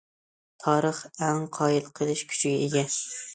[0.63, 2.85] تارىخ ئەڭ قايىل قىلىش كۈچىگە ئىگە.